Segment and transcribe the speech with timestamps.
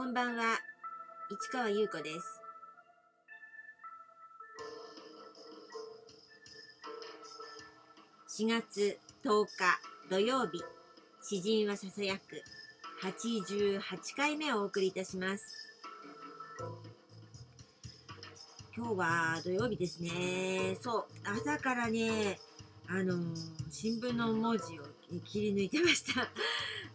[0.00, 0.58] こんばんは。
[1.28, 2.40] 市川優子です。
[8.42, 9.48] 4月10日
[10.08, 10.64] 土曜日
[11.20, 12.42] 詩人はささやく
[13.02, 13.82] 88
[14.16, 15.44] 回目をお送りいたします。
[18.74, 20.78] 今日は土曜日ですね。
[20.80, 22.40] そう朝からね
[22.88, 23.18] あの
[23.70, 24.82] 新聞の文字を
[25.26, 26.26] 切り抜いてました。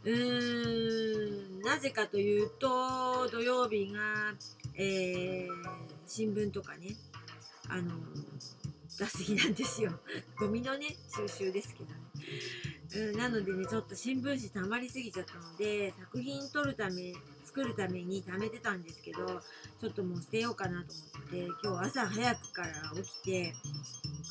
[0.05, 1.61] うーん。
[1.65, 3.99] なぜかというと土曜日が、
[4.75, 5.49] えー、
[6.05, 6.95] 新聞とかね
[7.67, 7.91] あの
[8.97, 9.91] 出す日なんですよ。
[10.39, 11.99] ゴミのね収集ですけどね。
[12.95, 17.13] うん、なのでねちょっと新聞紙溜まりすぎちゃったので作品撮るため
[17.43, 19.41] 作るために貯めてたんですけど
[19.81, 23.53] ちょっともう捨てようかなと思って今日朝早くから起きて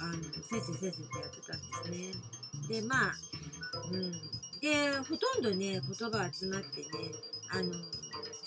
[0.01, 2.80] あのせっせせっせとやってたんですね。
[2.80, 3.15] でまあ
[3.91, 4.13] うん。
[4.65, 6.87] でほとんどね言葉が詰まってね
[7.51, 7.82] あの刺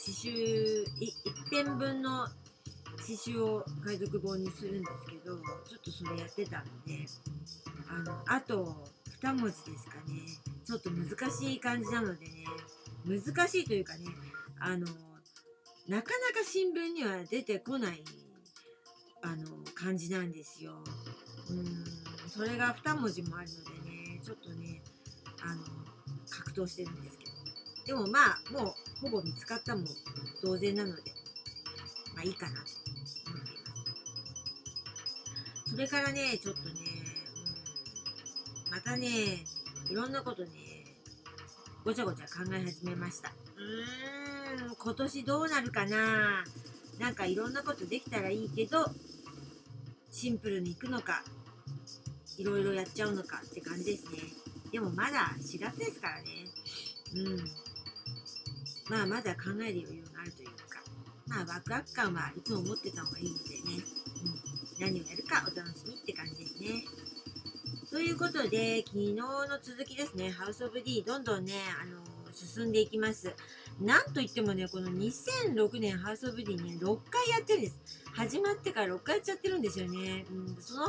[0.08, 1.14] 繍一
[1.52, 2.26] 編分の
[2.98, 7.06] 刺繍を海賊本にするんですけどちょっとそれやってたので
[7.88, 8.88] あのあと
[9.22, 10.24] 2文字ですかね
[10.66, 12.46] ちょっと難しい感じなのでね
[13.06, 14.06] 難しいというかね
[14.60, 14.88] あの
[15.88, 18.04] なかなか新聞には出てこない
[19.22, 19.46] あの
[19.76, 20.72] 感じなんですよ。
[21.52, 21.86] うん
[22.28, 24.82] それが2文字もあるのでねちょっとね
[25.42, 25.62] あの
[26.30, 27.32] 格闘してるんですけど。
[27.86, 29.84] でもまあもうほぼ見つかったも
[30.44, 31.02] 同然なので
[32.14, 33.16] まあいいかなと思っています。
[35.72, 36.76] それからねちょっとね、
[38.66, 39.08] うん、またね
[39.90, 40.50] いろんなことね
[41.86, 43.32] ごちゃごちゃ考え始めました。
[43.56, 46.44] うーん今年どうなるかな。
[47.00, 48.86] なんかいろんなことできたらいいけど
[50.12, 51.24] シンプルにいくのか
[52.38, 54.20] いろいろやっちゃうのかって感じですね。
[54.72, 56.30] でもまだ4月ですからね。
[57.16, 57.52] うん。
[58.90, 60.82] まあまだ考える余裕があるというか。
[61.28, 63.84] まあワクワク感はいつも持ってた方がいいのでね、
[64.80, 66.86] うん、何をやるかお楽しみって感じですね。
[67.90, 70.32] ということで昨日の続きですね。
[70.32, 72.02] ハウス・オブ・ディどんどんねあの
[72.34, 73.34] 進んでいきます。
[73.82, 77.80] なんといってもねこの2006年ハウス・オブ・ディね6回やってるんです。
[78.14, 80.88] 始まってから6回やっちゃってるんですよね、うん、その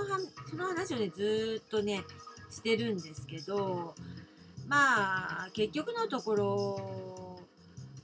[0.48, 2.02] その話をねずっとね
[2.50, 3.94] してるんですけど
[4.68, 7.40] まあ結局のところ、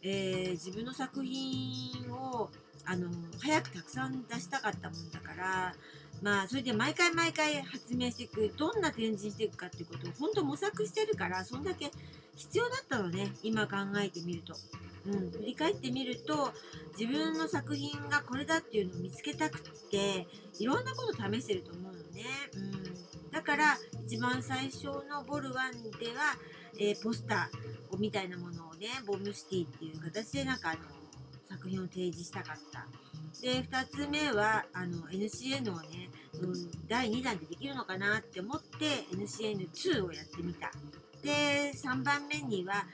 [0.03, 2.51] えー、自分の作品を
[2.87, 3.09] あの
[3.41, 5.75] 早くたくさん出したかったもんだから
[6.23, 11.91] まあそれで毎回毎回発明していくどんな展示していくかってことを本当模索してるからそんだけ
[12.37, 14.55] 必要だったのね今考えてみると。
[15.07, 16.51] うん、振り返ってみると
[16.99, 20.27] 自分の作品がこれだっていうのを見つけたくって
[20.59, 22.25] いろんなこと試してると思うのね。
[22.55, 22.59] う
[23.29, 23.77] ん、だから
[24.07, 26.37] 一番最初のボルワンでは、
[26.79, 30.81] えー、ポスターみたいなものをねボムシティっていう形でなんかあの
[31.49, 32.87] 作品を提示したかった。
[33.41, 36.11] で2つ目はあの NCN をね、
[36.41, 40.71] うん、第2弾でできるのかなって思って NCN2 をやってみた。
[41.23, 42.85] で3番目には、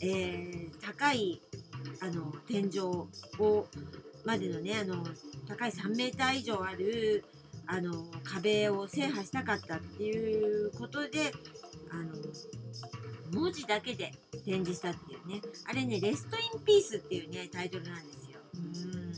[0.00, 1.42] えー、高い
[2.00, 3.66] あの天井を
[4.24, 5.04] までのねあの
[5.46, 7.22] 高い3メーター以上ある
[7.66, 11.32] あの壁を制覇したかったっていうことで
[11.90, 12.12] あの
[13.32, 14.12] 文字だけで
[14.44, 15.40] 展示したっていうね。
[15.66, 18.40] あれね「レスト・イン・ピース」っていうねタイトルなんですよ。
[18.54, 19.12] うん。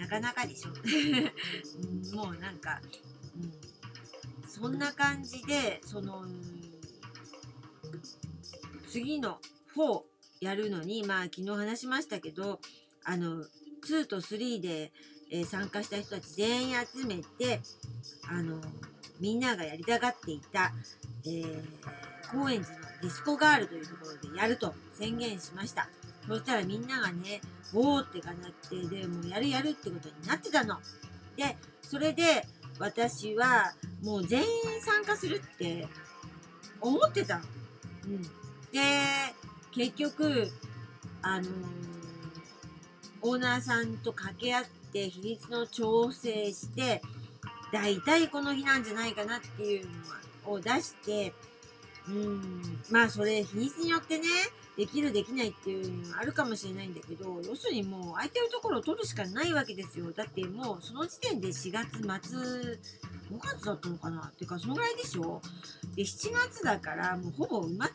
[0.00, 0.70] なかなかでしょ。
[2.16, 2.80] もうなんか、
[3.36, 6.24] うん、そんな感じでその
[8.88, 9.40] 次の
[9.76, 10.02] 4
[10.40, 12.60] やるのにまあ昨日話しましたけど
[13.02, 13.44] あの
[13.82, 14.92] 2と3で
[15.34, 17.60] えー、参加した人たち全員集めて
[18.30, 18.60] あの
[19.18, 20.72] みんながやりたがっていた、
[21.26, 21.60] えー、
[22.30, 25.88] 高円寺のディスコガールというところでやると宣言しました。
[26.28, 27.40] そしたらみんながね
[27.74, 30.78] おーってかなってでもうやるやるってことになってたの。
[31.36, 32.46] でそれで
[32.78, 34.46] 私はもう全員
[34.82, 35.88] 参加するって
[36.80, 37.44] 思ってたの、
[38.06, 38.28] うん、で
[39.72, 40.48] 結局
[41.22, 41.48] あのー、
[43.22, 47.02] オーナーさんと掛け合ってて比率の調整して
[47.72, 49.86] 大体この日なんじゃないかなっていう
[50.46, 51.32] のを出して
[52.08, 52.52] うん
[52.90, 54.28] まあそれ日にちによってね
[54.76, 60.10] できるできないっていうのはあるかもしれないんだけど要するにもう空いてるところを取るしかないわけですよ。
[60.12, 62.78] だってもうその時点で4月末5
[63.40, 64.28] 月だったのかな？
[64.28, 65.40] っていうかそのぐらいでしょ？
[65.96, 67.88] で7月だからもうほぼ埋まっ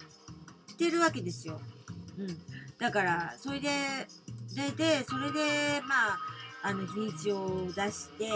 [0.78, 1.60] てるわけですよ、
[2.18, 2.28] うん、
[2.80, 3.70] だからそれで
[4.56, 6.18] ででそれでまあ
[6.62, 8.30] あの日にちを出して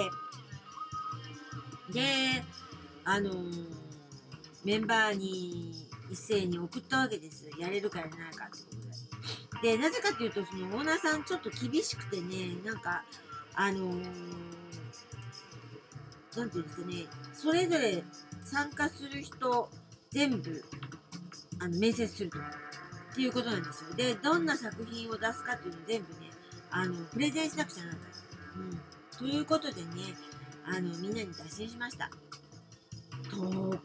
[1.92, 2.44] で
[3.04, 3.32] あの
[4.64, 5.74] メンバーに
[6.10, 8.66] 一斉に送ったわけですやれるかやれないかってこ
[9.62, 9.78] とで。
[9.78, 13.04] でなぜかというとそのオーナーさんちょっと厳しくてねなんか
[13.56, 14.04] あのー、
[16.38, 18.04] なんていうんですかねそれぞれ
[18.44, 19.70] 参加する人
[20.12, 20.64] 全部
[21.60, 22.40] あの面接すると。
[23.14, 23.94] っていうことなんですよ。
[23.96, 26.32] でどんな作品を出すかっていうのを全部ね
[26.76, 28.10] あのプレゼンしなくちゃならない、
[28.58, 29.90] うん、ということでね
[30.66, 32.10] あのみんなに打診しました。
[33.30, 33.38] と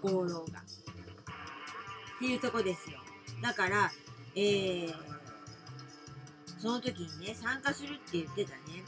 [0.02, 0.44] ころがっ
[2.18, 2.98] ていうとこですよ。
[3.42, 3.90] だから
[4.34, 4.94] えー、
[6.58, 8.84] その時にね参加するって言ってたね。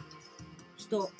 [0.76, 1.10] 人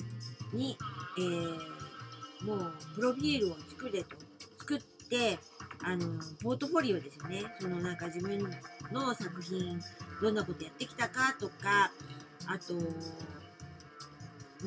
[0.53, 0.77] に、
[1.17, 4.15] えー、もうプロフィールを作れと。
[4.57, 5.39] 作って
[5.83, 6.05] あの
[6.41, 7.43] ポートフォリオですよね。
[7.59, 8.39] そのなんか自分
[8.91, 9.81] の作品
[10.21, 11.91] どんなことやってきたかとか
[12.47, 12.73] あと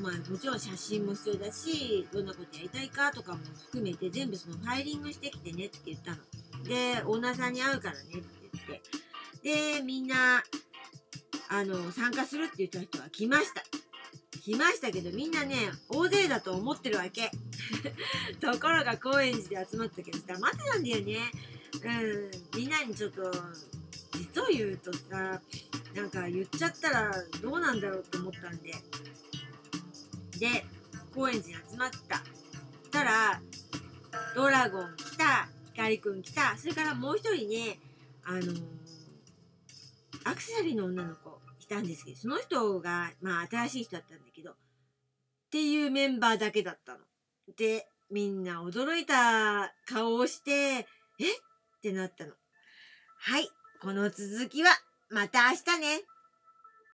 [0.01, 6.17] まあもちろん写真も必要だしどんなことやりたいかとかも含めて全部そのファイリングしてきてねって言ったの。
[6.65, 8.23] でオーナーさんに会うからねって
[9.43, 10.43] 言ってでみんな
[11.49, 13.63] あの参加するって言った人は来ました。
[14.43, 15.57] 来ましたけどみんなね
[15.89, 17.31] 大勢だと思ってるわけ
[18.41, 21.19] ところが高円寺で集まったけどさ待てなんだよね
[21.83, 23.33] うんみんなにちょっと
[24.19, 25.41] 実を言うとさ
[25.95, 28.73] なんか言っちゃったらどうなんだろうって思ったんで
[30.39, 30.65] で
[31.15, 32.25] 高円寺に集まったそ
[32.85, 33.41] したら
[34.35, 37.79] ドラゴン来た光くん来たそれからもう一人ね
[38.25, 38.63] あのー、
[40.25, 44.55] アクセサリーの女の子いたんですけどその人がまあ新しい人だったんだけどっ
[45.51, 46.99] ていうメンバーだけだったの。
[47.57, 50.83] でみんな驚いた顔をしてえ？
[50.83, 50.87] っ
[51.81, 52.33] てなったの。
[53.19, 53.49] はい
[53.81, 54.71] この続きは
[55.11, 56.14] また明日ね。